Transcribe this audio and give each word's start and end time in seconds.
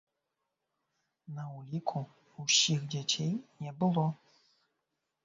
На 1.35 1.43
ўліку 1.57 2.01
ўсіх 2.45 2.79
дзяцей 2.95 3.29
не 3.67 3.71
было. 3.85 4.07